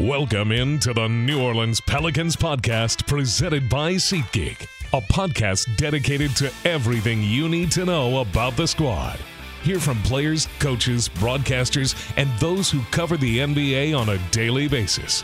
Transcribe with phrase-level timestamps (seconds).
[0.00, 7.22] Welcome into the New Orleans Pelicans podcast presented by SeatGeek, a podcast dedicated to everything
[7.22, 9.18] you need to know about the squad.
[9.62, 15.22] Hear from players, coaches, broadcasters, and those who cover the NBA on a daily basis.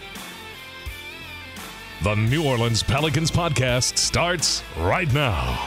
[2.03, 5.59] The New Orleans Pelicans podcast starts right now.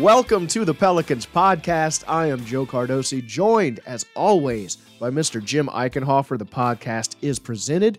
[0.00, 2.04] Welcome to the Pelicans podcast.
[2.08, 5.44] I am Joe Cardosi, joined as always by Mr.
[5.44, 6.38] Jim Eichenhofer.
[6.38, 7.98] The podcast is presented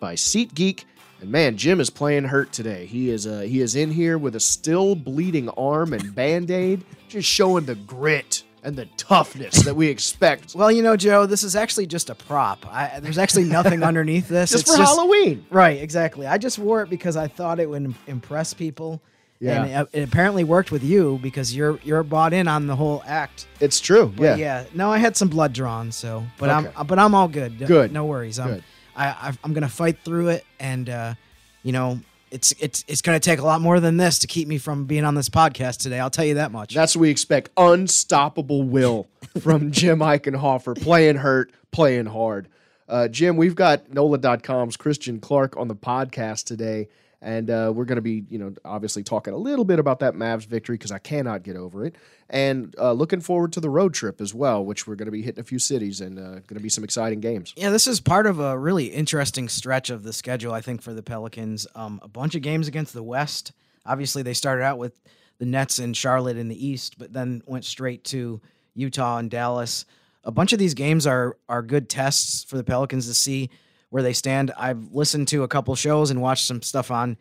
[0.00, 0.84] by SeatGeek.
[1.20, 2.86] And man, Jim is playing hurt today.
[2.86, 7.28] He is uh, he is in here with a still bleeding arm and band-aid, just
[7.28, 10.54] showing the grit and the toughness that we expect.
[10.54, 12.64] Well, you know, Joe, this is actually just a prop.
[12.66, 14.52] I, there's actually nothing underneath this.
[14.52, 15.44] just It's for Halloween.
[15.50, 16.26] Right, exactly.
[16.26, 19.02] I just wore it because I thought it would impress people.
[19.42, 19.64] Yeah.
[19.64, 23.02] And it, it apparently worked with you because you're you're bought in on the whole
[23.06, 23.48] act.
[23.58, 24.12] It's true.
[24.16, 24.36] But yeah.
[24.36, 24.64] yeah.
[24.72, 26.70] No, I had some blood drawn, so but Okay.
[26.76, 27.58] I'm but I'm all good.
[27.58, 27.92] Good.
[27.92, 28.38] No worries.
[28.38, 28.64] I'm Good.
[28.94, 31.14] I, I I'm gonna fight through it, and uh,
[31.62, 32.00] you know.
[32.30, 35.04] It's, it's it's gonna take a lot more than this to keep me from being
[35.04, 36.00] on this podcast today.
[36.00, 36.72] I'll tell you that much.
[36.72, 37.50] That's what we expect.
[37.58, 39.06] Unstoppable will
[39.42, 42.48] from Jim Eichenhofer, playing hurt, playing hard.
[42.88, 46.88] Uh, Jim, we've got NOLA.com's Christian Clark on the podcast today,
[47.22, 50.14] and uh, we're going to be, you know, obviously talking a little bit about that
[50.14, 51.94] Mavs victory because I cannot get over it,
[52.28, 55.22] and uh, looking forward to the road trip as well, which we're going to be
[55.22, 57.54] hitting a few cities and uh, going to be some exciting games.
[57.56, 60.92] Yeah, this is part of a really interesting stretch of the schedule, I think, for
[60.92, 61.66] the Pelicans.
[61.74, 63.52] Um, a bunch of games against the West.
[63.86, 64.92] Obviously, they started out with
[65.38, 68.40] the Nets and Charlotte in the East, but then went straight to
[68.74, 69.84] Utah and Dallas.
[70.24, 73.50] A bunch of these games are are good tests for the Pelicans to see
[73.92, 74.50] where they stand.
[74.56, 77.18] I've listened to a couple shows and watched some stuff on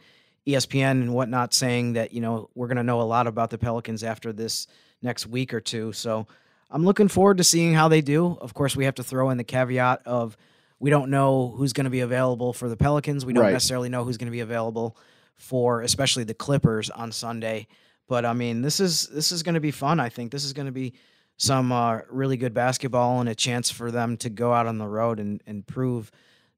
[0.47, 3.57] ESPN and whatnot saying that, you know, we're going to know a lot about the
[3.57, 4.67] Pelicans after this
[5.01, 5.91] next week or two.
[5.91, 6.27] So
[6.69, 8.37] I'm looking forward to seeing how they do.
[8.39, 10.37] Of course, we have to throw in the caveat of
[10.79, 13.25] we don't know who's going to be available for the Pelicans.
[13.25, 13.51] We don't Right.
[13.51, 14.95] necessarily know who's going to be available
[15.35, 17.67] for especially the Clippers on Sunday.
[18.07, 19.99] But I mean, this is this is going to be fun.
[19.99, 20.93] I think this is going to be
[21.35, 24.87] some uh, really good basketball and a chance for them to go out on the
[24.87, 26.11] road and and prove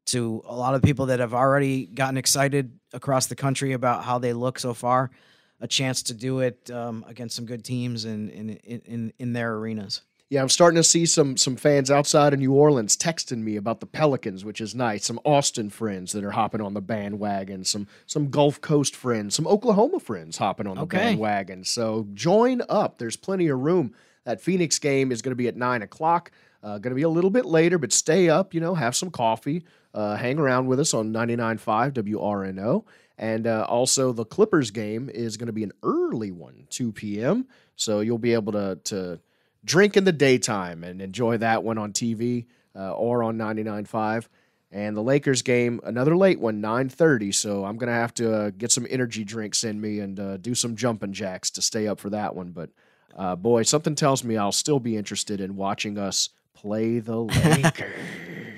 [0.06, 4.19] to a lot of people that have already gotten excited across the country about how
[4.19, 5.12] they look so far,
[5.59, 9.56] a chance to do it um, against some good teams in in, in in their
[9.56, 10.02] arenas.
[10.30, 13.80] Yeah, I'm starting to see some some fans outside of New Orleans texting me about
[13.81, 15.06] the Pelicans, which is nice.
[15.06, 19.46] Some Austin friends that are hopping on the bandwagon, some some Gulf Coast friends, some
[19.47, 20.97] Oklahoma friends hopping on the Okay.
[20.97, 21.64] bandwagon.
[21.64, 22.97] So join up.
[22.97, 23.94] There's plenty of room.
[24.26, 26.32] That Phoenix game is going to be at nine o'clock.
[26.64, 28.53] Uh, going to be a little bit later, but stay up.
[28.53, 29.66] You know, have some coffee.
[29.93, 32.84] Uh, hang around with us on 99.5 WRNO.
[33.17, 37.45] And uh, also, the Clippers game is going to be an early one, 2 p.m.
[37.75, 39.19] So you'll be able to to
[39.63, 44.28] drink in the daytime and enjoy that one on TV uh, or on 99.5.
[44.72, 47.34] And the Lakers game, another late one, 9:30.
[47.35, 50.55] So I'm gonna have to uh, get some energy drinks in me and uh, do
[50.55, 52.49] some jumping jacks to stay up for that one.
[52.49, 52.72] But
[53.16, 57.93] uh, boy, something tells me I'll still be interested in watching us play the Lakers.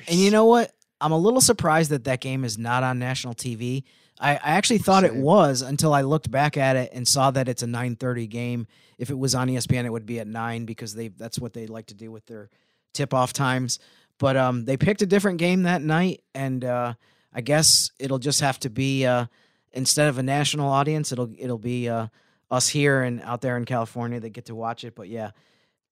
[0.07, 0.71] And you know what?
[1.05, 3.83] I'm a little surprised that that game is not on national TV.
[4.19, 7.47] I, I actually thought it was until I looked back at it and saw that
[7.47, 8.65] it's a 9:30 game.
[8.97, 11.67] If it was on ESPN, it would be at nine because they that's what they
[11.67, 12.49] like to do with their
[12.95, 13.77] tip-off times.
[14.17, 16.95] But um, they picked a different game that night, and uh,
[17.31, 19.27] I guess it'll just have to be uh,
[19.73, 22.07] instead of a national audience, it'll it'll be uh,
[22.49, 24.95] us here and out there in California that get to watch it.
[24.95, 25.31] But yeah,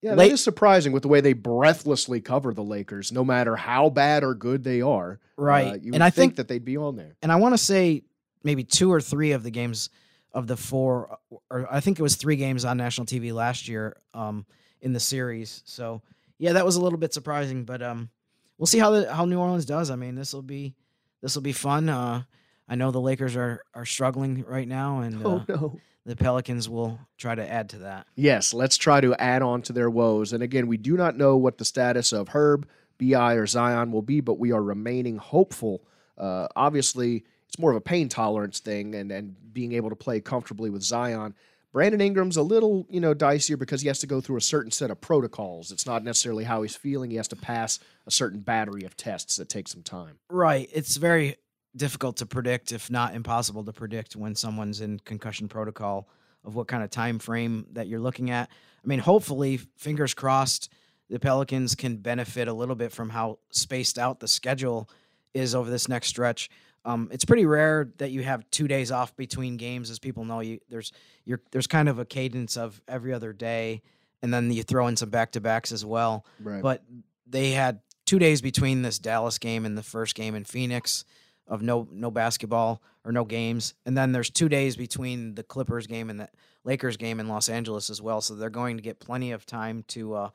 [0.04, 3.56] Yeah, Late- that is surprising with the way they breathlessly cover the Lakers, no matter
[3.56, 5.18] how bad or good they are.
[5.38, 5.72] Right.
[5.72, 7.16] Uh, you And I think, think- that they'd be on there.
[7.22, 8.02] and I want to say
[8.42, 9.88] maybe two or three of the games
[10.32, 11.16] of the four,
[11.48, 14.44] or I think it was three games on national TV last year um,
[14.82, 15.62] in the series.
[15.64, 16.02] So
[16.38, 18.10] yeah, that was a little bit surprising, but um,
[18.58, 19.90] we'll see how the how New Orleans does.
[19.90, 20.74] I mean, this will be
[21.22, 21.88] this will be fun.
[21.88, 22.24] Uh,
[22.68, 25.80] I know the Lakers are are struggling right now, and uh, Oh no.
[26.06, 28.06] the Pelicans will try to add to that.
[28.14, 30.32] Yes, let's try to add on to their woes.
[30.32, 32.66] And again, we do not know what the status of Herb,
[32.98, 35.82] Bi, or Zion will be, but we are remaining hopeful.
[36.16, 40.20] Uh, obviously, it's more of a pain tolerance thing, and and being able to play
[40.20, 41.34] comfortably with Zion.
[41.72, 44.70] Brandon Ingram's a little, you know, dicier because he has to go through a certain
[44.70, 45.72] set of protocols.
[45.72, 47.10] It's not necessarily how he's feeling.
[47.10, 50.18] He has to pass a certain battery of tests that take some time.
[50.30, 50.70] Right.
[50.72, 51.34] It's very
[51.76, 56.08] difficult to predict, if not impossible to predict, when someone's in concussion protocol
[56.44, 58.48] of what kind of time frame that you're looking at.
[58.84, 60.70] I mean, hopefully, fingers crossed,
[61.08, 64.88] the Pelicans can benefit a little bit from how spaced out the schedule
[65.32, 66.50] is over this next stretch.
[66.84, 70.40] Um, it's pretty rare that you have two days off between games, as people know.
[70.40, 70.92] You there's
[71.24, 73.80] you're there's kind of a cadence of every other day,
[74.22, 76.62] and then you throw in some back to backs as well Right.
[76.62, 76.82] but
[77.26, 81.06] they had two days between this Dallas game and the first game in Phoenix
[81.46, 85.86] of no no basketball or no games, and then there's two days between the Clippers
[85.86, 86.28] game and the
[86.64, 88.20] Lakers game in Los Angeles as well.
[88.22, 90.30] So they're going to get plenty of time to uh,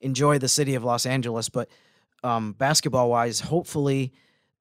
[0.00, 1.48] enjoy the city of Los Angeles.
[1.48, 1.68] But
[2.22, 4.12] um, basketball wise, hopefully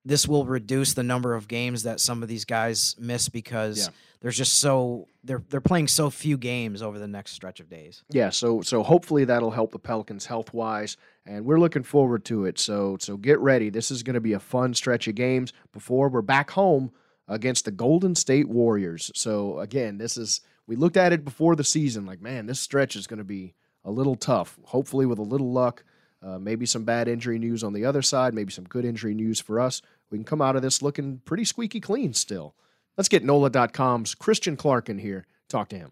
[0.03, 3.93] this will reduce the number of games that some of these guys miss because Yeah.
[4.21, 8.01] there's just so they're they're playing so few games over the next stretch of days.
[8.09, 12.45] Yeah, so so hopefully that'll help the Pelicans health wise, and we're looking forward to
[12.45, 12.59] it.
[12.59, 13.69] So so get ready.
[13.69, 16.91] This is going to be a fun stretch of games before we're back home
[17.27, 19.11] against the Golden State Warriors.
[19.15, 22.95] So again, this is we looked at it before the season, like man, this stretch
[22.95, 23.53] is going to be
[23.83, 24.59] a little tough.
[24.65, 25.83] Hopefully, with a little luck,
[26.23, 29.39] uh, maybe some bad injury news on the other side, maybe some good injury news
[29.39, 29.81] for us.
[30.09, 32.55] We can come out of this looking pretty squeaky clean still.
[32.97, 35.25] Let's get NOLA.com's Christian Clark in here.
[35.47, 35.91] Talk to him.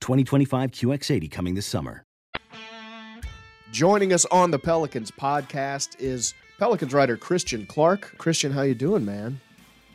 [0.00, 2.02] 2025 QX80 coming this summer.
[3.72, 8.14] Joining us on the Pelicans podcast is Pelicans writer Christian Clark.
[8.18, 9.40] Christian, how you doing, man?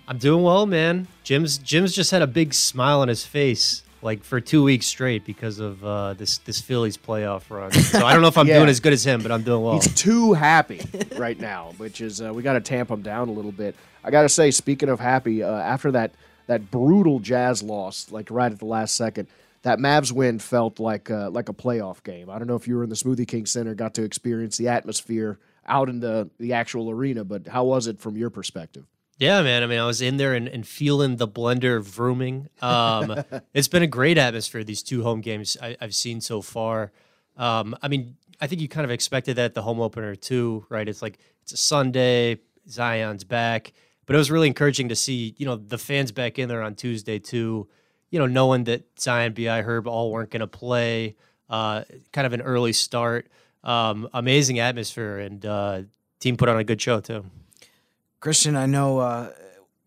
[0.08, 1.08] I'm doing well, man.
[1.24, 5.26] Jim's Jim's just had a big smile on his face like for two weeks straight
[5.26, 7.72] because of uh, this this Phillies playoff run.
[7.72, 8.58] So I don't know if I'm Yeah.
[8.58, 9.76] doing as good as him, but I'm doing well.
[9.76, 10.82] He's too happy
[11.18, 13.76] right now, which is uh, we got to tamp him down a little bit.
[14.04, 16.12] I got to say, speaking of happy, uh, after that
[16.48, 19.28] that brutal Jazz loss, like right at the last second,
[19.64, 22.30] that Mavs win felt like uh, like a playoff game.
[22.30, 24.68] I don't know if you were in the Smoothie King Center, got to experience the
[24.68, 28.86] atmosphere out in the the actual arena, but how was it from your perspective?
[29.18, 29.62] Yeah, man.
[29.62, 32.48] I mean, I was in there and, and feeling the blender vrooming.
[32.64, 36.92] Um, it's been a great atmosphere these two home games I, I've seen so far.
[37.38, 40.66] Um, I mean, I think you kind of expected that at the home opener too,
[40.70, 40.90] right?
[40.90, 43.74] It's like it's a Sunday, Zion's back,
[44.08, 46.74] but it was really encouraging to see you know the fans back in there on
[46.74, 47.68] Tuesday too.
[48.12, 51.16] You know, knowing that Zion, Bi, Herb all weren't going to play,
[51.50, 53.28] uh, kind of an early start.
[53.64, 55.82] Um, amazing atmosphere, and uh,
[56.20, 57.26] team put on a good show too.
[58.20, 59.32] Christian, I know uh,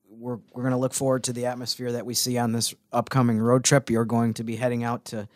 [0.09, 3.39] we're we're going to look forward to the atmosphere that we see on this upcoming
[3.39, 3.91] road trip.
[3.91, 5.29] You're going to be heading out to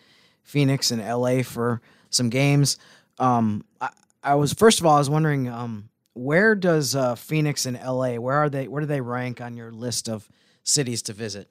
[0.43, 1.81] Phoenix and LA for
[2.11, 2.79] some games.
[3.19, 3.91] Um, I,
[4.23, 8.15] I was first of all, I was wondering um, where does uh, Phoenix and LA
[8.15, 8.69] where are they?
[8.69, 10.29] Where do they rank on your list of
[10.65, 11.49] cities to visit?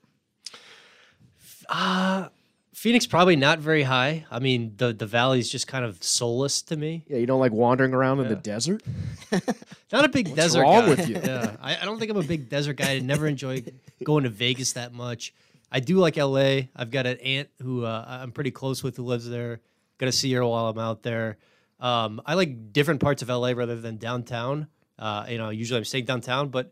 [1.69, 2.29] Uh
[2.77, 4.27] Phoenix probably not very high.
[4.29, 7.03] I mean, the the valley's just kind of soulless to me.
[7.07, 8.83] Yeah, you don't like wandering around in the desert.
[9.91, 10.89] Not a big What's desert wrong guy.
[10.89, 11.15] with you?
[11.15, 12.91] Yeah, I, I don't think I'm a big desert guy.
[12.91, 13.63] I never enjoy
[14.03, 15.33] going to Vegas that much.
[15.71, 16.67] I do like LA.
[16.75, 19.59] I've got an aunt who uh, I'm pretty close with who lives there.
[19.97, 21.37] Got to see her while I'm out there.
[21.79, 24.67] Um, I like different parts of LA rather than downtown.
[24.99, 26.71] Uh, you know, usually I'm staying downtown, but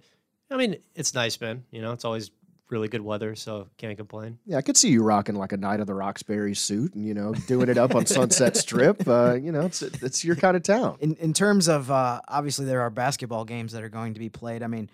[0.51, 1.63] I mean, it's nice, man.
[1.71, 2.29] You know, it's always
[2.69, 4.39] really good weather, so can't complain.
[4.45, 7.13] Yeah, I could see you rocking like a Night of the Roxbury suit and you
[7.13, 9.07] know doing it up on Sunset Strip.
[9.07, 10.97] Uh, you know, it's it's your kind of town.
[10.99, 14.29] In in terms of uh, obviously there are basketball games that are going to be
[14.29, 14.63] played.
[14.63, 14.89] I mean,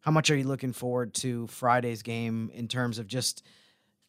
[0.00, 3.44] how much are you looking forward to Friday's game in terms of just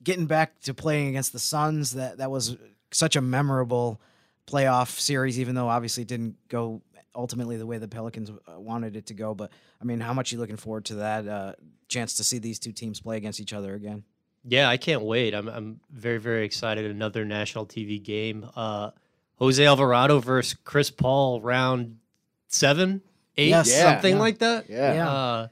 [0.04, 1.94] getting back to playing against the Suns?
[1.94, 2.58] That that was
[2.92, 4.02] such a memorable
[4.48, 6.82] playoff series, even though obviously it didn't go
[7.16, 9.34] ultimately the way the Pelicans uh, wanted it to go.
[9.34, 9.52] But
[9.82, 11.54] I mean, how much are you looking forward to that uh,
[11.88, 14.04] chance to see these two teams play against each other again?
[14.46, 15.34] Yeah, I can't wait.
[15.34, 16.90] I'm I'm very very excited.
[16.90, 18.50] Another national TV game.
[18.56, 18.92] Uh,
[19.36, 21.98] Jose Alvarado versus Chris Paul, round
[22.48, 23.02] seven,
[23.38, 23.70] eight, Yes.
[23.72, 24.20] Yeah, something yeah.
[24.20, 24.70] like that.
[24.70, 24.94] Yeah.
[24.94, 25.10] Yeah.
[25.10, 25.48] Uh,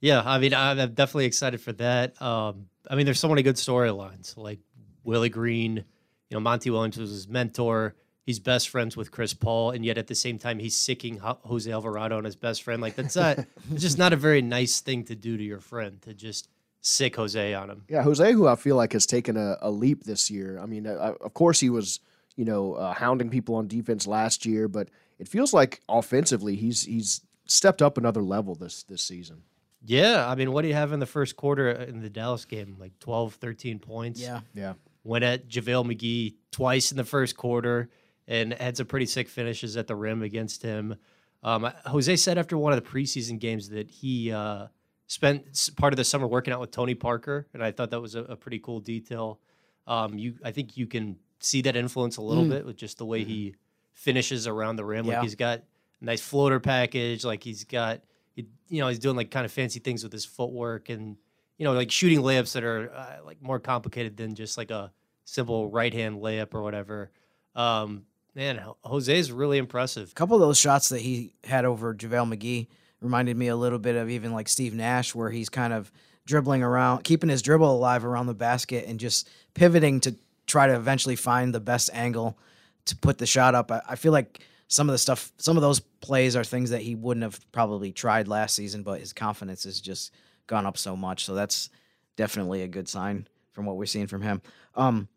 [0.00, 0.22] yeah.
[0.24, 2.20] I mean, I'm I'm definitely excited for that.
[2.20, 4.60] Um, I mean, there's so many good storylines like
[5.04, 5.76] Willie Green.
[5.76, 7.94] You know, Monty Williams was his mentor.
[8.24, 11.70] He's best friends with Chris Paul, and yet at the same time, he's sicking Jose
[11.70, 12.80] Alvarado on his best friend.
[12.80, 13.38] Like that's not.
[13.72, 16.48] it's just not a very nice thing to do to your friend to just
[16.82, 17.84] sick Jose on him.
[17.88, 20.60] Yeah, Jose, who I feel like has taken a, a leap this year.
[20.60, 22.00] I mean, uh, of course he was,
[22.36, 24.88] you know, uh, hounding people on defense last year, but
[25.18, 29.42] it feels like offensively he's he's stepped up another level this this season.
[29.84, 32.76] Yeah, I mean, what do you have in the first quarter in the Dallas game?
[32.78, 34.20] Like 12, 13 points.
[34.20, 34.40] Yeah.
[34.54, 34.74] Yeah.
[35.02, 37.90] Went at JaVale McGee twice in the first quarter
[38.32, 40.94] and had some pretty sick finishes at the rim against him.
[41.42, 44.66] Um, Jose said after one of the preseason games that he uh,
[45.06, 48.14] spent part of the summer working out with Tony Parker, and I thought that was
[48.14, 49.40] a, a pretty cool detail.
[49.86, 52.50] Um, you, I think you can see that influence a little Mm.
[52.50, 53.54] bit with just the way he
[53.92, 55.04] finishes around the rim.
[55.06, 55.14] Yeah.
[55.14, 57.24] Like he's got a nice floater package.
[57.24, 58.00] Like he's got,
[58.34, 61.16] he- you know, he's doing like kind of fancy things with his footwork and
[61.58, 64.92] you know, like shooting layups that are uh, like more complicated than just like a
[65.24, 67.10] simple right hand layup or whatever.
[67.54, 70.10] Um, man, Jose's really impressive.
[70.10, 72.68] A couple of those shots that he had over JaVale McGee
[73.00, 75.90] reminded me a little bit of even like Steve Nash, where he's kind of
[76.24, 80.14] dribbling around, keeping his dribble alive around the basket and just pivoting to
[80.46, 82.38] try to eventually find the best angle
[82.84, 83.70] to put the shot up.
[83.70, 86.80] I, I feel like some of the stuff, some of those plays are things that
[86.80, 90.12] he wouldn't have probably tried last season, but his confidence has just
[90.46, 91.24] gone up so much.
[91.24, 91.68] So that's
[92.16, 94.40] definitely a good sign from what we're seeing from him.
[94.74, 95.08] Um,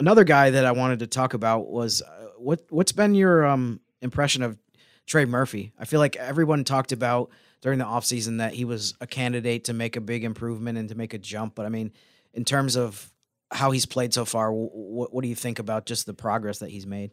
[0.00, 3.80] another guy that I wanted to talk about was uh, what what's been your um,
[4.00, 4.58] impression of
[5.06, 5.72] Trey Murphy?
[5.78, 7.30] I feel like everyone talked about
[7.60, 10.94] during the offseason that he was a candidate to make a big improvement and to
[10.94, 11.54] make a jump.
[11.54, 11.92] But I mean,
[12.32, 13.12] in terms of
[13.50, 16.70] how he's played so far, what what do you think about just the progress that
[16.70, 17.12] he's made?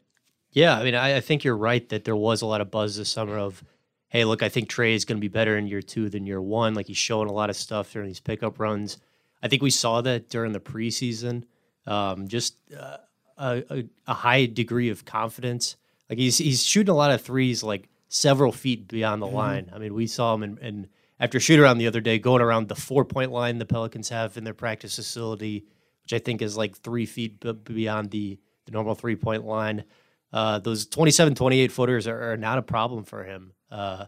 [0.52, 2.96] Yeah, I mean, I, I think you're right that there was a lot of buzz
[2.96, 3.64] this summer of
[4.10, 6.42] hey, look, I think Trey is going to be better in year two than year
[6.42, 6.74] one.
[6.74, 8.98] Like he's showing a lot of stuff during these pickup runs.
[9.44, 11.44] I think we saw that during the preseason.
[11.86, 12.98] Um, just uh,
[13.38, 15.76] a, a, a high degree of confidence.
[16.10, 19.36] Like he's he's shooting a lot of threes, like several feet beyond the Mm-hmm.
[19.36, 19.72] line.
[19.74, 20.88] I mean, we saw him in, in
[21.20, 24.38] after shoot around the other day, going around the four point line the Pelicans have
[24.38, 25.66] in their practice facility,
[26.04, 29.84] which I think is like three feet b- beyond the, the normal three point line.
[30.32, 33.54] Uh, those 27, 28 footers are, are not a problem for him.
[33.72, 34.06] Uh,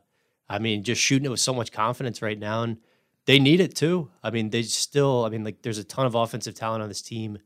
[0.47, 2.77] I mean, just shooting it with so much confidence right now, and
[3.25, 4.09] they need it too.
[4.23, 7.01] I mean, they still, I mean, like there's a ton of offensive talent on this
[7.01, 7.37] team,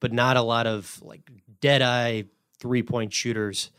[0.00, 1.20] but not a lot of like
[1.60, 2.24] dead eye
[2.58, 3.70] three point shooters.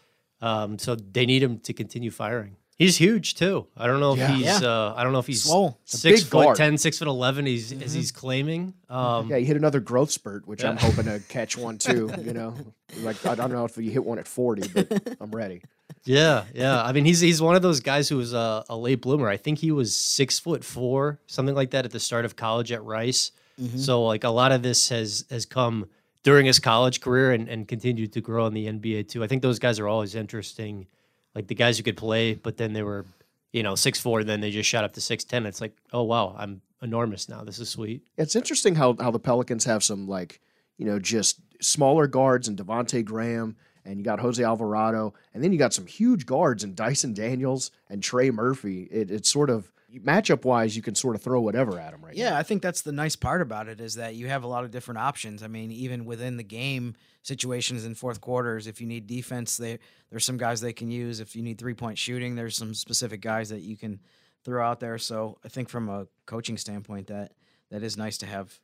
[0.42, 2.56] Um, so they need him to continue firing.
[2.78, 3.68] He's huge too.
[3.78, 4.32] I don't know if Yeah.
[4.32, 4.46] he's.
[4.46, 4.68] Yeah.
[4.68, 6.58] Uh, I don't know if he's a six foot guard.
[6.58, 7.46] ten, six foot eleven.
[7.46, 8.74] He's as he's claiming.
[8.90, 12.12] Um, Yeah, he hit another growth spurt, which I'm hoping to catch one too.
[12.24, 12.56] You know,
[13.02, 15.62] like I don't know if you hit one at 40, but I'm ready.
[16.06, 16.82] Yeah, yeah.
[16.82, 19.28] I mean, he's he's one of those guys who was a, a late bloomer.
[19.30, 22.72] I think he was six foot four, something like that, at the start of college
[22.72, 23.32] at Rice.
[23.76, 25.90] So like a lot of this has has come
[26.24, 29.24] during his college career and, and continued to grow in the NBA too.
[29.24, 30.88] I think those guys are always interesting,
[31.36, 33.06] like the guys who could play, but then they were,
[33.52, 35.46] you know, six four, then they just shot up to six ten.
[35.46, 37.44] It's like, oh wow, I'm enormous now.
[37.44, 38.04] This is sweet.
[38.18, 40.42] It's interesting how how the Pelicans have some like
[40.78, 45.52] you know just smaller guards and Devonte Graham, and you got Jose Alvarado, and then
[45.52, 48.84] you got some huge guards and Dyson Daniels and Trey Murphy.
[48.92, 52.16] It, it's sort of matchup wise, you can sort of throw whatever at them right
[52.16, 52.38] Yeah, now.
[52.38, 54.72] I think that's the nice part about it is that you have a lot of
[54.72, 55.44] different options.
[55.44, 59.80] I mean, even within the game situations in fourth quarters, if you need defense, they,
[60.10, 61.20] there's some guys they can use.
[61.20, 64.00] If you need three point shooting, there's some specific guys that you can
[64.44, 64.98] throw out there.
[64.98, 67.34] So I think from a coaching standpoint, that
[67.70, 68.60] that is nice to have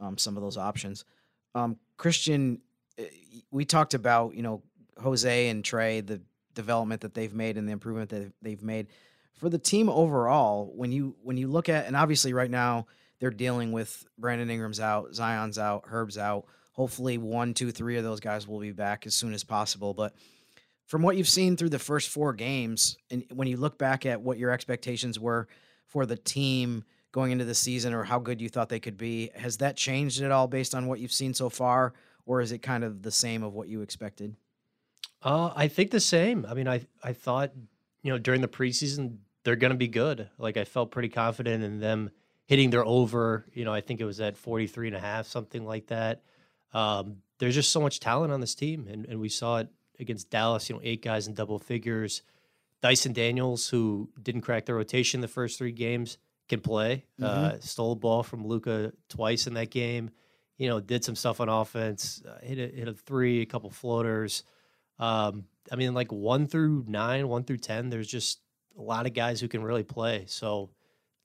[0.00, 1.04] um, some of those options.
[1.54, 2.60] Um, Christian,
[2.98, 3.04] uh,
[3.50, 4.62] we talked about you know
[5.02, 6.20] Jose and Trey, the
[6.54, 8.88] development that they've made and the improvement that they've made
[9.38, 10.70] for the team overall.
[10.74, 12.86] When you when you look at and obviously right now
[13.20, 16.46] they're dealing with Brandon Ingram's out, Zion's out, Herb's out.
[16.72, 19.94] Hopefully, one, two, three of those guys will be back as soon as possible.
[19.94, 20.14] But
[20.86, 24.20] from what you've seen through the first four games, and when you look back at
[24.20, 25.48] what your expectations were
[25.86, 29.30] for the team going into the season or how good you thought they could be,
[29.34, 31.94] has that changed at all based on what you've seen so far?
[32.26, 34.36] Or is it kind of the same of what you expected?
[35.22, 36.46] Uh, I think the same.
[36.48, 37.52] I mean, I I thought
[38.02, 40.28] you know during the preseason they're going to be good.
[40.38, 42.10] Like I felt pretty confident in them
[42.46, 43.46] hitting their over.
[43.52, 46.22] You know, I think it was at 43 and a half, something like that.
[46.72, 49.68] Um, there's just so much talent on this team, and, and we saw it
[50.00, 50.68] against Dallas.
[50.68, 52.22] You know, eight guys in double figures.
[52.82, 57.04] Dyson Daniels, who didn't crack the rotation the first three games, can play.
[57.20, 60.10] Uh, stole a ball from Luka twice in that game.
[60.56, 62.22] You know, did some stuff on offense.
[62.26, 64.42] Uh, hit a, hit a three, a couple floaters.
[64.98, 68.40] Um, I mean, like one through nine, one through ten, there's just
[68.78, 70.24] a lot of guys who can really play.
[70.26, 70.70] So,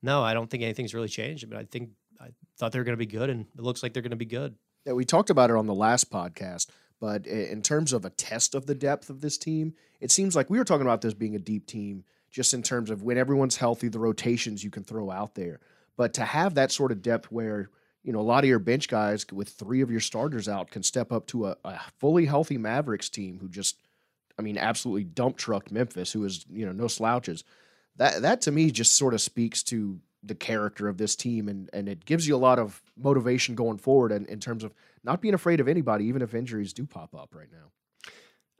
[0.02, 1.46] no, I don't think anything's really changed.
[1.46, 3.84] I mean, I think I thought they were going to be good, and it looks
[3.84, 4.56] like they're going to be good.
[4.86, 8.56] Yeah, we talked about it on the last podcast, but in terms of a test
[8.56, 11.36] of the depth of this team, it seems like we were talking about this being
[11.36, 15.12] a deep team just in terms of when everyone's healthy, the rotations you can throw
[15.12, 15.60] out there.
[15.96, 17.70] But to have that sort of depth where,
[18.04, 20.82] you know, a lot of your bench guys with three of your starters out can
[20.82, 23.78] step up to a, a fully healthy Mavericks team who just,
[24.38, 27.43] I mean, absolutely dump trucked Memphis, who is, you know, no slouches.
[27.98, 31.69] That that to me just sort of speaks to the character of this team and
[31.74, 35.22] and it gives you a lot of motivation going forward and in terms of not
[35.22, 37.72] being afraid of anybody, even if injuries do pop up right now.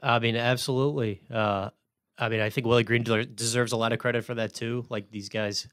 [0.01, 1.21] I mean, absolutely.
[1.31, 1.69] Uh,
[2.17, 4.86] I mean, I think Willie Green deserves a lot of credit for that too.
[4.89, 5.67] Like these guys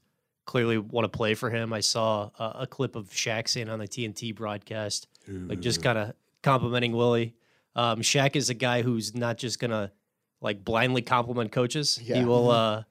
[0.45, 1.73] clearly want to play for him.
[1.73, 5.97] I saw a, a clip of Shaq saying on the TNT broadcast, like just kind
[5.97, 7.35] of complimenting Willie.
[7.75, 9.91] Um, Shaq is a guy who's not just gonna
[10.41, 11.97] like blindly compliment coaches.
[11.97, 12.25] He Yeah.
[12.25, 12.83] will uh,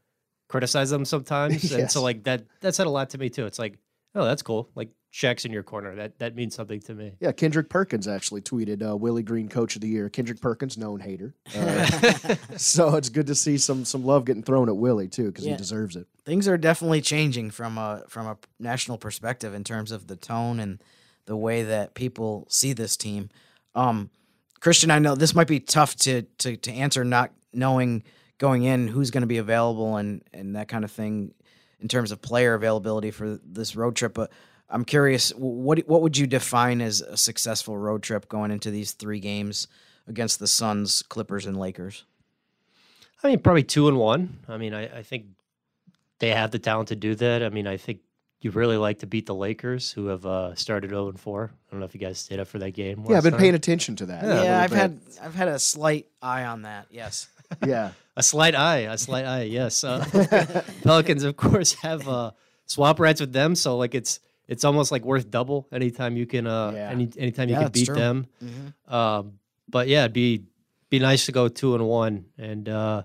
[0.48, 3.46] criticize them sometimes, and so like that that said a lot to me too.
[3.46, 3.78] It's like,
[4.14, 4.70] oh, that's cool.
[4.74, 5.94] Like Shaq's in your corner.
[5.96, 7.12] That that means something to me.
[7.20, 10.08] Yeah, Kendrick Perkins actually tweeted uh, Willie Green Coach of the Year.
[10.08, 11.34] Kendrick Perkins, known hater.
[11.54, 11.86] Uh,
[12.56, 15.52] so it's good to see some some love getting thrown at Willie too because Yeah.
[15.52, 16.06] he deserves it.
[16.24, 20.60] things are definitely changing from a from a national perspective in terms of the tone
[20.60, 20.80] and
[21.26, 23.28] the way that people see this team.
[23.74, 24.10] Um,
[24.60, 28.02] Christian, I know this might be tough to to to answer, not knowing
[28.38, 31.34] going in who's going to be available and and that kind of thing
[31.80, 34.14] in terms of player availability for this road trip.
[34.14, 34.30] But
[34.68, 38.92] I'm curious, what what would you define as a successful road trip going into these
[38.92, 39.66] three games
[40.06, 42.04] against the Suns, Clippers, and Lakers?
[43.22, 44.38] I mean, probably two and one.
[44.48, 45.26] I mean, I, I think
[46.20, 47.42] they have the talent to do that.
[47.42, 48.00] I mean, I think
[48.42, 51.50] you really like to beat the Lakers, who have uh, started 0 and 4.
[51.52, 53.04] I don't know if you guys stayed up for that game.
[53.08, 53.40] Yeah, I've been night.
[53.40, 54.24] paying attention to that.
[54.24, 54.76] a Yeah, I've bit.
[54.78, 56.86] had I've had a slight eye on that.
[56.90, 57.28] Yes.
[57.66, 57.90] Yeah.
[58.16, 59.42] a slight eye, a slight eye.
[59.42, 60.04] Yes, uh,
[60.84, 62.30] Pelicans, of course, have uh,
[62.66, 66.46] swap rights with them, so like it's it's almost like worth double anytime you can
[66.46, 66.90] uh Yeah.
[66.90, 67.94] any anytime you Yeah, can beat true.
[67.96, 68.26] them.
[68.86, 70.44] Um, but yeah, it'd be
[70.90, 73.02] be nice to go two and one, and uh,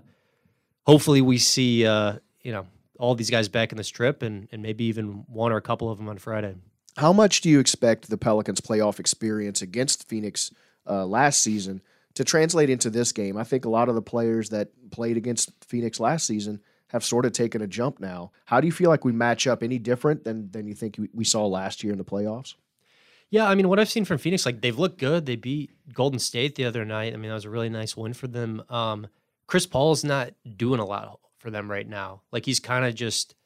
[0.86, 2.66] hopefully we see uh, you know
[2.98, 5.90] all these guys back in this trip and and maybe even one or a couple
[5.90, 6.54] of them on Friday.
[6.96, 10.50] How much do you expect the Pelicans' playoff experience against Phoenix
[10.88, 11.82] uh, last season
[12.14, 13.36] to translate into this game?
[13.36, 17.26] I think a lot of the players that played against Phoenix last season have sort
[17.26, 18.30] of taken a jump now.
[18.46, 21.10] How do you feel like we match up any different than than you think we-
[21.12, 22.54] we saw last year in the playoffs?
[23.28, 25.26] Yeah, I mean, what I've seen from Phoenix, like they've looked good.
[25.26, 27.12] They beat Golden State the other night.
[27.12, 28.62] I mean, that was a really nice win for them.
[28.70, 29.08] Um,
[29.48, 32.22] Chris Paul's not doing a lot for them right now.
[32.32, 33.36] Like he's kind of just,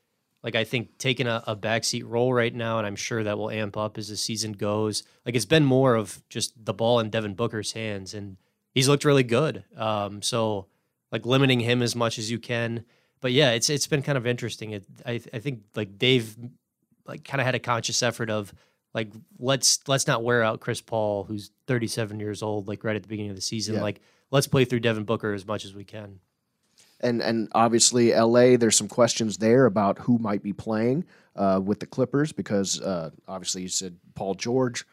[0.43, 3.51] like I think, taking a, a backseat role right now, and I'm sure that will
[3.51, 5.03] amp up as the season goes.
[5.27, 8.39] Like it's been more of just the ball in Devin Booker's hands, and
[8.73, 9.65] he's looked really good.
[9.77, 10.65] Um, so
[11.13, 12.87] like limiting him as much as you can.
[13.21, 14.71] But yeah, it's it's been kind of interesting.
[14.71, 16.35] It, I I think like they've
[17.07, 18.55] like kind of had a conscious effort of
[18.95, 23.03] like let's let's not wear out Chris Paul, who's 37 years old, like right at
[23.03, 23.75] the beginning of the season.
[23.75, 23.83] Yeah.
[23.83, 26.21] Like let's play through Devin Booker as much as we can.
[27.03, 31.05] And and obviously LA, there's some questions there about who might be playing
[31.37, 34.85] uh, with the Clippers because uh, obviously you said Paul George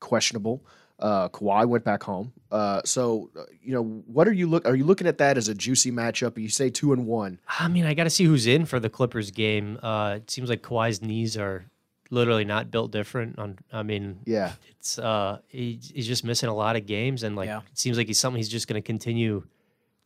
[0.00, 0.64] questionable.
[0.98, 2.32] Uh, Kawhi went back home.
[2.52, 4.66] Uh, so uh, you know what are you look?
[4.66, 6.38] Are you looking at that as a juicy matchup?
[6.38, 7.40] You say two and one.
[7.58, 9.78] I mean, I got to see who's in for the Clippers game.
[9.82, 11.66] Uh, it seems like Kawhi's knees are
[12.10, 13.38] literally not built different.
[13.38, 14.52] On I mean, Yeah.
[14.78, 17.58] it's uh, he, he's just missing a lot of games, and like Yeah.
[17.70, 19.42] it seems like he's something he's just going to continue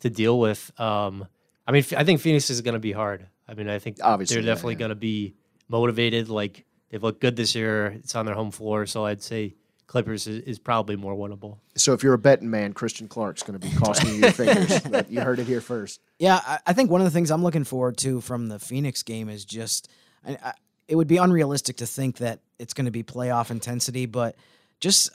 [0.01, 0.73] to deal with.
[0.81, 1.27] Um,
[1.69, 3.27] I mean, I think Phoenix is going to be hard.
[3.47, 4.79] I mean, I think Obviously, they're definitely yeah.
[4.79, 5.35] going to be
[5.69, 6.31] motivated.
[6.31, 7.89] Like they've looked good this year.
[7.89, 9.55] It's on their home floor, so I'd say
[9.87, 11.59] Clippers is, is probably more winnable.
[11.77, 14.81] So if you're a betting man, Christian Clark's going to be costing you your fingers.
[15.11, 16.01] You heard it here first.
[16.19, 19.03] Yeah, I, I think one of the things I'm looking forward to from the Phoenix
[19.03, 19.91] game is just,
[20.27, 20.53] I, I,
[20.89, 24.37] it would be unrealistic to think that it's going to be playoff intensity, but
[24.81, 25.11] just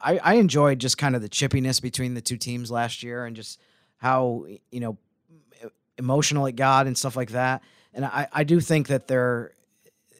[0.00, 3.34] I, I enjoyed just kind of the chippiness between the two teams last year and
[3.34, 3.58] just
[3.96, 4.98] how you know
[5.98, 7.62] emotional at God and stuff like that.
[7.92, 9.52] And I, I do think that their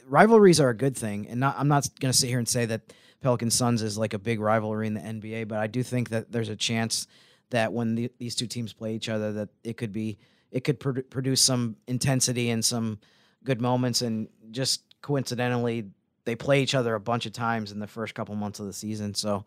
[0.06, 2.66] rivalries are a good thing, and not, I'm not going to sit here and say
[2.66, 6.10] that Pelican Suns is like a big rivalry in the NBA, but I do think
[6.10, 7.06] that there's a chance
[7.50, 10.18] that when the, these two teams play each other, that it could be
[10.50, 12.98] it could produ- produce some intensity and some
[13.42, 15.90] good moments, and just coincidentally,
[16.24, 18.72] they play each other a bunch of times in the first couple months of the
[18.72, 19.14] season.
[19.14, 19.44] So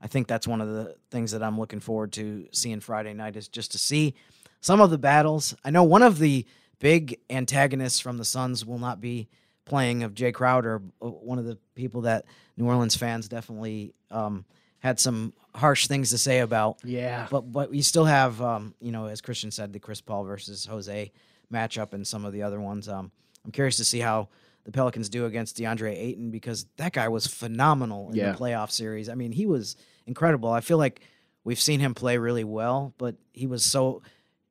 [0.00, 3.36] I think that's one of the things that I'm looking forward to seeing Friday night
[3.36, 4.14] is just to see
[4.60, 5.54] some of the battles.
[5.64, 6.46] I know one of the
[6.80, 9.28] big antagonists from the Suns will not be
[9.64, 12.24] playing of Jay Crowder, uh, one of the people that
[12.56, 14.44] New Orleans fans definitely um,
[14.78, 16.78] had some harsh things to say about.
[16.84, 17.26] Yeah.
[17.30, 20.64] But but we still have um, you know, as Christian said, the Chris Paul versus
[20.66, 21.12] Jose
[21.52, 22.88] matchup and some of the other ones.
[22.88, 23.10] Um,
[23.44, 24.28] I'm curious to see how
[24.64, 28.32] the Pelicans do against DeAndre Ayton because that guy was phenomenal in Yeah.
[28.32, 29.08] the playoff series.
[29.08, 30.50] I mean, he was incredible.
[30.50, 31.00] I feel like
[31.44, 34.02] we've seen him play really well, but he was so.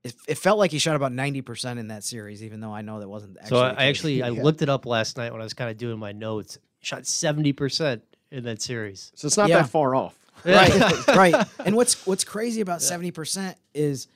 [0.08, 2.82] It, it felt like he shot about ninety percent in that series, even though I
[2.82, 3.38] know that wasn't.
[3.38, 3.82] Actually So the I, I case.
[3.90, 4.44] actually I Yeah.
[4.44, 6.58] looked it up last night when I was kind of doing my notes.
[6.82, 9.12] Shot 70 percent in that series.
[9.16, 9.62] So it's not Yeah.
[9.64, 10.18] that far off.
[10.46, 11.48] right, right.
[11.66, 14.08] And what's what's crazy about seventy percent is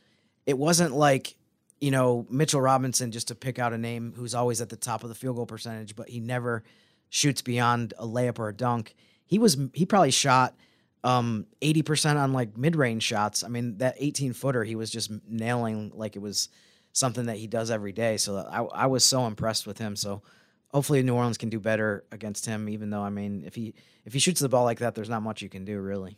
[0.45, 1.35] it wasn't like
[1.79, 5.03] you know Mitchell Robinson just to pick out a name who's always at the top
[5.03, 6.63] of the field goal percentage, but he never
[7.09, 8.95] shoots beyond a layup or a dunk.
[9.25, 10.55] He was he probably shot
[11.03, 13.43] um 80% on like mid-range shots.
[13.43, 16.49] I mean that 18 footer he was just nailing like it was
[16.93, 18.17] something that he does every day.
[18.17, 19.95] So I I was so impressed with him.
[19.95, 20.21] So
[20.69, 23.73] hopefully New Orleans can do better against him even though I mean if he
[24.05, 26.17] if he shoots the ball like that there's not much you can do really.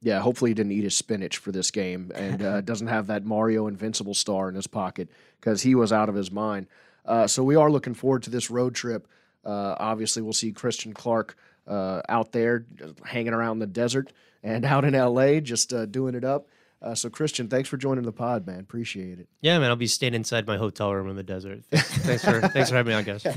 [0.00, 3.24] Yeah, hopefully he didn't eat his spinach for this game and uh, doesn't have that
[3.24, 5.08] Mario Invincible star in his pocket
[5.40, 6.68] because he was out of his mind.
[7.04, 9.08] Uh, so we are looking forward to this road trip.
[9.44, 11.36] Uh, obviously, we'll see Christian Clark
[11.68, 12.66] uh, out there
[13.04, 16.48] hanging around the desert and out in LA just uh, doing it up.
[16.80, 18.60] Uh, so, Christian, thanks for joining the pod, man.
[18.60, 19.28] Appreciate it.
[19.40, 21.64] Yeah, man, I'll be staying inside my hotel room in the desert.
[21.70, 23.24] thanks for thanks for having me on, guys.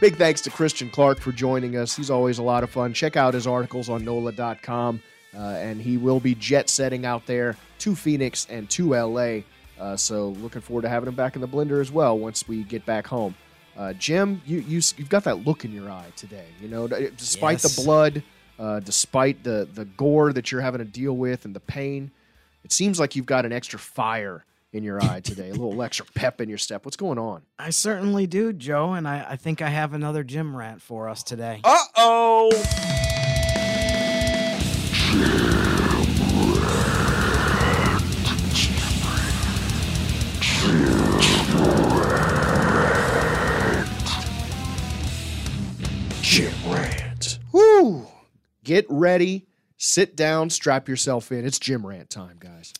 [0.00, 1.94] Big thanks to Christian Clark for joining us.
[1.94, 2.94] He's always a lot of fun.
[2.94, 5.02] Check out his articles on NOLA.com.
[5.36, 9.40] Uh, and he will be jet setting out there to Phoenix and to LA.
[9.80, 12.62] Uh, so looking forward to having him back in the blender as well once we
[12.64, 13.34] get back home.
[13.76, 16.44] Uh, Jim, you, you you've got that look in your eye today.
[16.60, 17.76] You know, despite Yes.
[17.76, 18.22] the blood,
[18.58, 22.10] uh, despite the the gore that you're having to deal with and the pain,
[22.62, 26.04] it seems like you've got an extra fire in your eye today, a little extra
[26.14, 26.84] pep in your step.
[26.84, 27.40] What's going on?
[27.58, 31.22] I certainly do, Joe, and I, I think I have another Jim rant for us
[31.22, 31.60] today.
[31.64, 32.50] Uh oh.
[46.20, 47.38] Jim Rant.
[47.50, 48.06] Woo!
[48.62, 49.46] Get ready,
[49.78, 51.46] sit down, strap yourself in.
[51.46, 52.74] It's Jim Rant time, guys.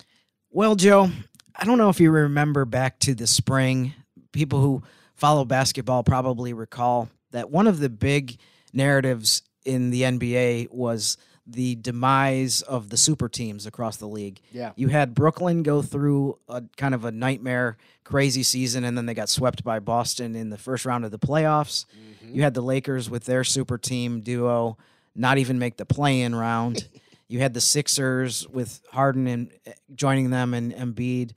[0.50, 1.10] Well, Joe,
[1.56, 3.94] I don't know if you remember back to the spring.
[4.32, 4.82] People who
[5.14, 8.36] follow basketball probably recall that one of the big
[8.74, 14.40] narratives in the NBA was the demise of the super teams across the league.
[14.52, 14.72] Yeah.
[14.76, 19.14] You had Brooklyn go through a kind of a nightmare, crazy season, and then they
[19.14, 21.86] got swept by Boston in the first round of the playoffs.
[22.32, 24.76] You had the Lakers with their super team duo
[25.16, 26.86] not even make the play in round.
[27.28, 31.32] you had the Sixers with Harden and uh, joining them and Embiid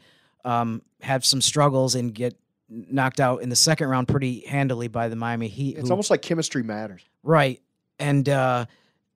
[0.46, 2.36] um, had some struggles and get
[2.70, 5.78] knocked out in the second round pretty handily by the Miami Heat.
[5.78, 7.04] It's who- almost like chemistry matters.
[7.24, 7.62] Right.
[8.00, 8.66] And uh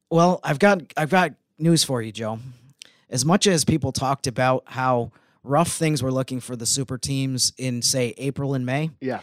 [0.09, 2.39] well, I've got I've got news for you, Joe.
[3.09, 5.11] As much as people talked about how
[5.43, 9.21] rough things were looking for the super teams in say April and May, Yeah.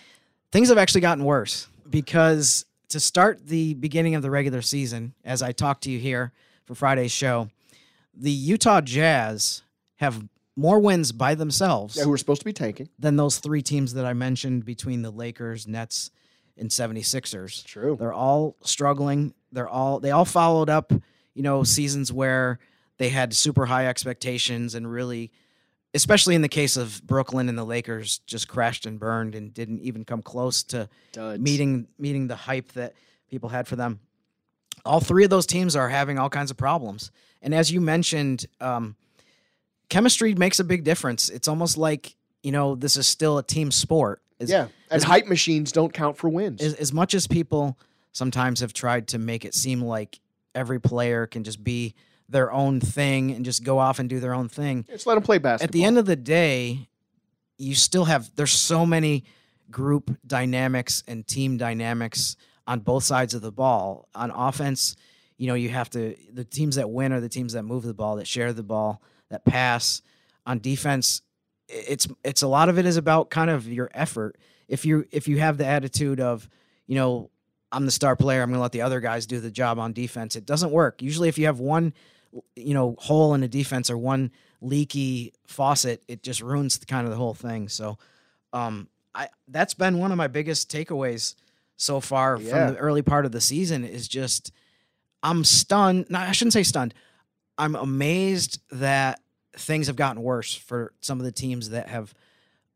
[0.53, 5.43] things have actually gotten worse because to start the beginning of the regular season, as
[5.43, 6.33] I talked to you here
[6.65, 7.51] for Friday's show,
[8.15, 9.63] the Utah Jazz
[9.97, 12.89] have more wins by themselves Yeah, who we're supposed to be tanking.
[12.99, 16.11] than those three teams that I mentioned between the Lakers, Nets,
[16.57, 17.65] and 76ers.
[17.65, 17.97] True.
[17.99, 19.35] They're all struggling.
[19.53, 20.93] They're all they all followed up,
[21.35, 22.59] you know, seasons where
[22.99, 25.33] they had super high expectations and really
[25.95, 29.81] especially in the case of Brooklyn and the Lakers just crashed and burned and didn't
[29.81, 31.41] even come close to Duds.
[31.41, 32.95] meeting meeting the hype that
[33.31, 34.01] people had for them.
[34.85, 37.11] All three of those teams are having all kinds of problems.
[37.41, 38.97] And as you mentioned, um,
[39.89, 41.29] chemistry makes a big difference.
[41.29, 44.21] It's almost like, you know, this is still a team sport.
[44.41, 44.63] As, yeah.
[44.63, 46.61] And as- hype machines don't count for wins.
[46.63, 47.79] as, as much as people
[48.13, 50.21] sometimes have tried to make it seem like
[50.55, 51.95] every player can just be
[52.29, 54.85] their own thing and just go off and do their own thing.
[54.89, 55.69] Just let them play basketball.
[55.69, 56.89] At the end of the day,
[57.59, 59.25] you still have there's so many
[59.71, 64.09] group dynamics and team dynamics on both sides of the ball.
[64.15, 64.97] On offense,
[65.37, 67.95] you know, you have to the teams that win are the teams that move the
[67.95, 70.03] ball, that share the ball, that pass.
[70.47, 71.23] On defense,
[71.69, 74.37] it's it's a lot of it is about kind of your effort.
[74.69, 76.49] If you if you have the attitude of,
[76.87, 77.31] you know,
[77.73, 79.93] I'm the star player, I'm going to let the other guys do the job on
[79.93, 80.37] defense.
[80.37, 81.03] It doesn't work.
[81.03, 81.93] Usually if you have one
[82.57, 87.05] you know, hole in a defense or one leaky faucet, it just ruins the, kind
[87.07, 87.69] of the whole thing.
[87.69, 87.97] So,
[88.53, 91.37] um, I that's been one of my biggest takeaways
[91.77, 92.51] so far Yeah.
[92.67, 94.51] from the early part of the season is just
[95.23, 96.07] I'm stunned.
[96.11, 96.93] No, I shouldn't say stunned.
[97.57, 99.21] I'm amazed that
[99.57, 102.15] things have gotten worse for some of the teams that have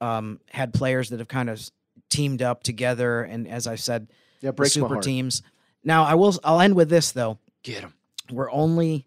[0.01, 1.69] um, had players that have kind of
[2.09, 4.09] teamed up together, and as I said,
[4.41, 5.43] Yeah, breaks super teams.
[5.85, 6.35] Now, I will.
[6.45, 7.95] I'll end with this though Get them.
[8.31, 9.07] we're only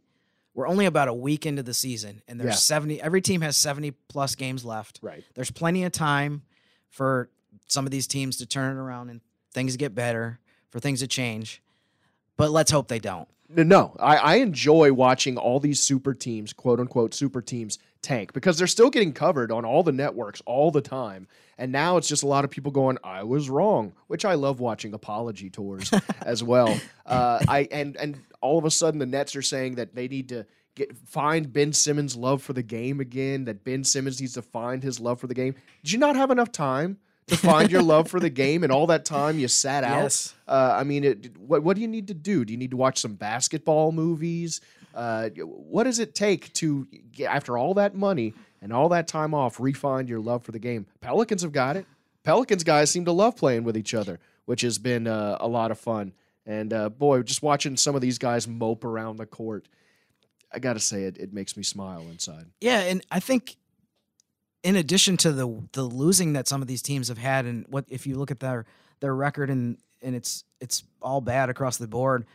[0.53, 2.55] we're only about a week into the season and there's Yeah.
[2.55, 5.23] 70 every team has 70 plus games left Right.
[5.35, 6.41] there's plenty of time
[6.89, 7.29] for
[7.67, 9.21] some of these teams to turn it around and
[9.53, 11.61] things get better for things to change
[12.37, 16.53] but let's hope they don't No, No, I, I enjoy watching all these super teams,
[16.53, 20.71] quote unquote super teams, tank because they're still getting covered on all the networks all
[20.71, 21.27] the time.
[21.57, 24.59] And now it's just a lot of people going, "I was wrong," which I love
[24.59, 25.91] watching apology tours
[26.21, 26.79] as well.
[27.05, 30.29] Uh, I and and all of a sudden the Nets are saying that they need
[30.29, 33.45] to get find Ben Simmons' love for the game again.
[33.45, 35.55] That Ben Simmons needs to find his love for the game.
[35.83, 36.97] Did you not have enough time?
[37.31, 40.03] To find your love for the game, and all that time you sat out.
[40.03, 40.33] Yes.
[40.47, 42.45] Uh, I mean, it, what what do you need to do?
[42.45, 44.61] Do you need to watch some basketball movies?
[44.93, 49.33] Uh, what does it take to get, after all that money and all that time
[49.33, 50.85] off, refine your love for the game?
[50.99, 51.85] Pelicans have got it.
[52.23, 55.71] Pelicans guys seem to love playing with each other, which has been uh, a lot
[55.71, 56.13] of fun.
[56.45, 59.67] And uh, boy, just watching some of these guys mope around the court,
[60.51, 62.47] I got to say it, it makes me smile inside.
[62.59, 63.55] yeah and i think
[64.63, 67.85] in addition to the the losing that some of these teams have had and what
[67.89, 68.65] if you look at their
[68.99, 72.25] their record and and it's it's all bad across the board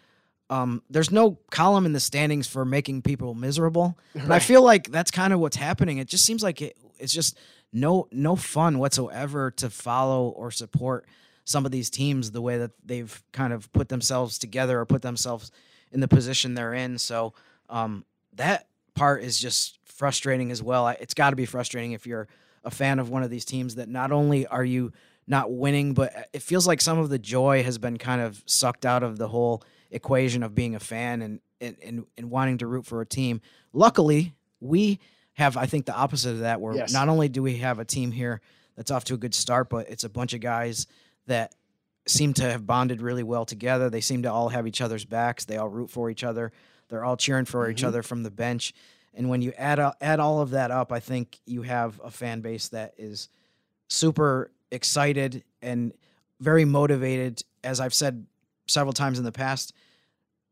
[0.49, 4.91] um, there's no column in the standings for making people miserable, and I feel like
[4.91, 5.99] that's kind of what's happening.
[5.99, 7.37] It just seems like it, it's just
[7.73, 11.07] no no fun whatsoever to follow or support
[11.45, 15.03] some of these teams the way that they've kind of put themselves together or put
[15.03, 15.51] themselves
[15.93, 16.99] in the position they're in.
[16.99, 17.35] So
[17.69, 20.89] um, that part is just frustrating as well.
[20.89, 22.29] It's got to be frustrating if you're
[22.65, 24.93] a fan of one of these teams that not only are you
[25.27, 28.43] not winning, but uh, it feels like some of the joy has been kind of
[28.47, 32.59] sucked out of the whole equation of being a fan and and, and, and wanting
[32.59, 33.41] to root for a team.
[33.73, 34.99] Luckily, we
[35.35, 36.93] have I think the opposite of that where Yes.
[36.93, 38.43] not only do we have a team here
[38.77, 40.87] that's off to a good start, but it's a bunch of guys
[41.27, 41.55] that
[42.07, 43.89] seem to have bonded really well together.
[43.89, 45.47] They seem to all have each other's backs.
[45.47, 46.53] They all root for each other.
[46.89, 47.87] They're all cheering for each mm-hmm.
[47.87, 48.75] other from the bench.
[49.17, 52.43] And when you add add all of that up, I think you have a fan
[52.43, 53.29] base that is
[53.89, 55.93] super excited and
[56.41, 57.43] very motivated.
[57.65, 58.27] As I've said
[58.69, 59.73] several times in the past,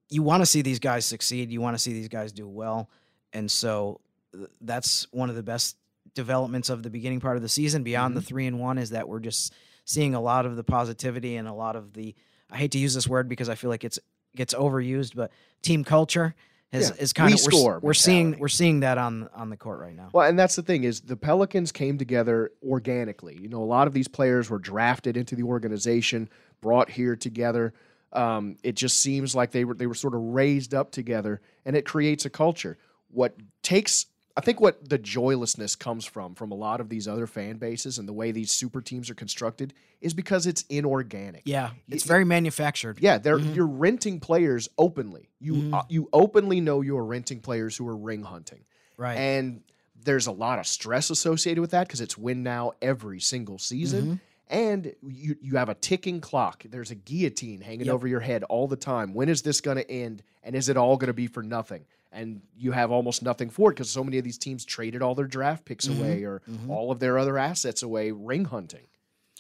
[0.09, 1.51] you want to see these guys succeed.
[1.51, 2.89] You want to see these guys do well.
[3.33, 4.01] And so
[4.35, 5.77] uh, that's one of the best
[6.15, 8.27] developments of the beginning part of the season beyond the mm-hmm.
[8.27, 9.53] three and one is that we're just
[9.85, 12.15] seeing a lot of the positivity and a lot of the
[12.51, 13.99] I hate to use this word because I feel like it's
[14.37, 15.31] gets overused, but
[15.63, 16.35] team culture
[16.75, 19.49] is, Yeah, is kind we of we're, score we're seeing we're seeing that on on
[19.49, 20.09] the court right now.
[20.13, 23.39] Well, and that's the thing is the Pelicans came together organically.
[23.41, 26.29] You know, a lot of these players were drafted into the organization,
[26.61, 27.73] brought here together.
[28.13, 31.77] Um, it just seems like they were they were sort of raised up together, and
[31.77, 32.77] it creates a culture.
[33.09, 37.27] What takes I think what the joylessness comes from from a lot of these other
[37.27, 41.43] fan bases and the way these super teams are constructed is because it's inorganic.
[41.45, 42.99] Yeah, it's Y- very manufactured.
[43.01, 43.55] Yeah, they're mm-hmm.
[43.55, 45.31] you're renting players openly.
[45.39, 45.75] You mm-hmm.
[45.75, 48.65] uh, you openly know you're renting players who are ring hunting.
[48.97, 49.15] Right.
[49.17, 49.63] And
[50.05, 54.03] there's a lot of stress associated with that because it's win now every single season.
[54.03, 54.15] Mm-hmm.
[54.49, 56.65] And you you have a ticking clock.
[56.69, 57.95] There's a guillotine hanging Yep.
[57.95, 59.15] over your head all the time.
[59.15, 60.23] When is this going to end?
[60.43, 61.87] And is it all going to be for nothing?
[62.15, 65.15] And you have almost nothing for it because so many of these teams traded all
[65.15, 66.01] their draft picks mm-hmm.
[66.01, 66.71] away or mm-hmm.
[66.71, 68.87] all of their other assets away ring hunting.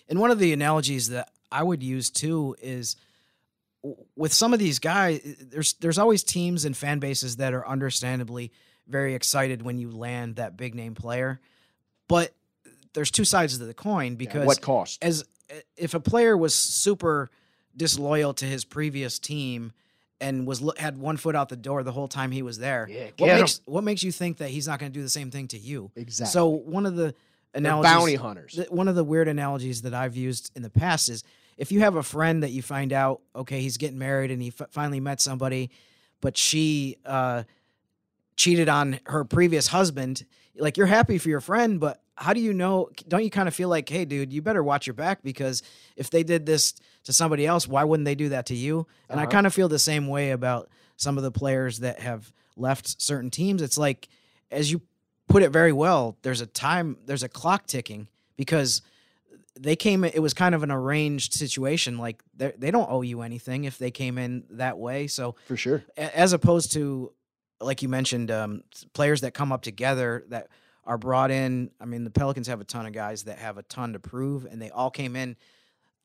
[0.09, 2.97] And one of the analogies that I would use too is
[4.17, 8.51] with some of these guys, there's there's always teams and fan bases that are understandably
[8.89, 11.41] very excited when you land that big name player,
[12.09, 12.35] but
[12.93, 15.03] there's two sides to the coin because what cost?
[15.03, 15.25] as
[15.77, 17.31] if a player was super
[17.77, 19.73] disloyal to his previous team
[20.25, 22.89] and was had one foot out the door the whole time he was there.
[22.91, 25.31] Yeah, what makes what makes you think that he's not going to do the same
[25.31, 25.91] thing to you?
[25.97, 26.33] Exactly.
[26.33, 27.15] So one of the
[27.53, 28.55] They're bounty hunters.
[28.55, 31.23] th- one of the weird analogies that I've used in the past is
[31.59, 34.53] if you have a friend that you find out, okay, he's getting married and he
[34.59, 35.71] f- finally met somebody,
[36.21, 37.45] but she uh,
[38.37, 40.25] cheated on her previous husband.
[40.57, 42.89] Like you're happy for your friend, but how do you know?
[43.09, 45.63] Don't you kind of feel like, hey, dude, you better watch your back because
[45.97, 48.87] if they did this to somebody else, why wouldn't they do that to you?
[49.09, 49.33] And I Uh-huh.
[49.33, 53.31] kind of feel the same way about some of the players that have left certain
[53.31, 53.63] teams.
[53.63, 54.09] It's like,
[54.51, 54.81] as you
[55.29, 58.83] put it very well, there's a time, there's a clock ticking because
[59.59, 63.21] they came it was kind of an arranged situation like they they don't owe you
[63.23, 65.85] anything if they came in that way so For sure.
[65.97, 67.13] as opposed to
[67.61, 68.65] like you mentioned um,
[68.95, 70.49] players that come up together that
[70.85, 73.63] are brought in i mean the pelicans have a ton of guys that have a
[73.63, 75.37] ton to prove and they all came in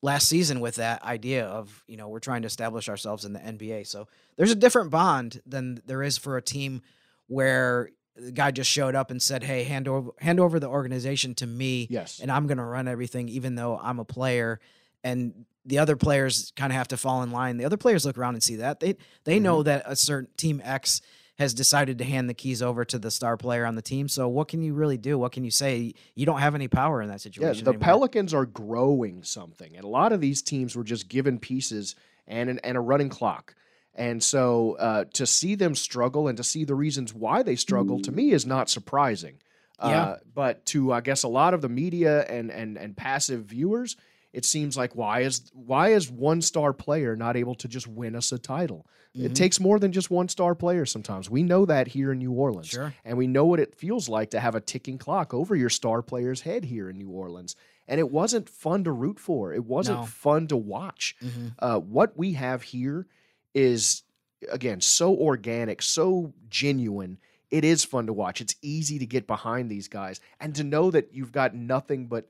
[0.02, 3.38] last season with that idea of you know we're trying to establish ourselves in the
[3.40, 6.80] nba so there's a different bond than there is for a team
[7.26, 11.34] where the guy just showed up and said hey hand over hand over the organization
[11.34, 12.18] to me Yes.
[12.20, 14.58] and i'm going to run everything even though i'm a player
[15.04, 18.16] and the other players kind of have to fall in line the other players look
[18.16, 19.42] around and see that they they Mm-hmm.
[19.44, 21.02] know that a certain team x
[21.40, 24.28] has decided to hand the keys over to the star player on the team so
[24.28, 27.08] what can you really do what can you say you don't have any power in
[27.08, 27.60] that situation.
[27.60, 27.84] Yeah, the anymore.
[27.84, 32.50] Pelicans are growing something, and a lot of these teams were just given pieces and
[32.50, 33.54] an, and a running clock.
[33.94, 38.00] And so uh, to see them struggle and to see the reasons why they struggle
[38.02, 39.38] to me is not surprising.
[39.82, 40.02] Yeah.
[40.02, 43.96] Uh, but to I guess a lot of the media and and and passive viewers,
[44.32, 48.14] it seems like why is why is one star player not able to just win
[48.14, 48.86] us a title?
[49.16, 49.26] Mm-hmm.
[49.26, 51.28] It takes more than just one star player sometimes.
[51.28, 52.68] We know that here in New Orleans.
[52.68, 52.94] Sure.
[53.04, 56.00] And we know what it feels like to have a ticking clock over your star
[56.00, 57.56] player's head here in New Orleans.
[57.88, 59.52] And it wasn't fun to root for.
[59.52, 60.06] It wasn't No.
[60.06, 61.16] fun to watch.
[61.20, 61.54] Mhm.
[61.58, 63.08] Uh, what we have here
[63.52, 64.04] is,
[64.50, 67.18] again, so organic, so genuine.
[67.50, 68.40] It is fun to watch.
[68.40, 72.28] It's easy to get behind these guys and to know that you've got nothing but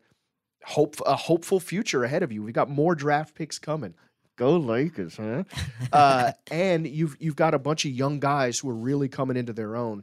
[0.65, 2.43] hope, a hopeful future ahead of you.
[2.43, 3.95] We've got more draft picks coming.
[4.37, 5.45] Go Lakers, huh?
[5.93, 9.53] uh, and you've you've got a bunch of young guys who are really coming into
[9.53, 10.03] their own.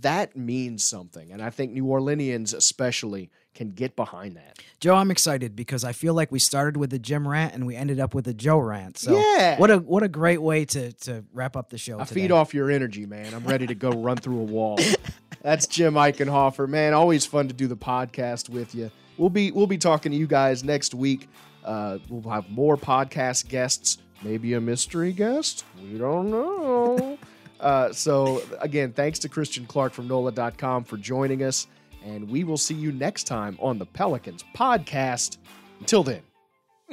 [0.00, 4.58] That means something, and I think New Orleanians especially can get behind that.
[4.80, 7.76] Joe, I'm excited because I feel like we started with the Jim rant and we
[7.76, 8.98] ended up with a Joe rant.
[8.98, 9.58] So Yeah.
[9.58, 12.00] what a what a great way to to wrap up the show.
[12.00, 12.22] I today.
[12.22, 13.34] feed off your energy, man.
[13.34, 14.78] I'm ready to go run through a wall.
[15.42, 16.94] That's Jim Eichenhofer, man.
[16.94, 18.90] Always fun to do the podcast with you.
[19.18, 21.28] We'll be we'll be talking to you guys next week.
[21.64, 25.64] Uh, we'll have more podcast guests, maybe a mystery guest.
[25.80, 27.18] We don't know.
[27.60, 31.66] uh, so again, thanks to Christian Clark from NOLA.com for joining us,
[32.04, 35.38] and we will see you next time on the Pelicans podcast.
[35.80, 36.22] Until then,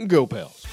[0.07, 0.65] go Pels.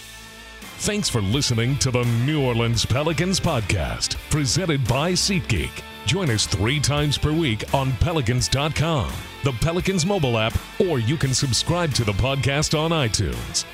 [0.81, 5.71] Thanks for listening to the New Orleans Pelicans podcast, presented by SeatGeek.
[6.05, 9.11] Join us three times per week on Pelicans.com,
[9.47, 13.65] the Pelicans mobile app, or you can subscribe to the podcast on iTunes.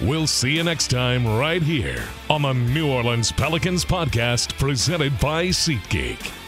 [0.00, 5.48] We'll see you next time right here on the New Orleans Pelicans podcast presented by
[5.48, 6.47] SeatGeek.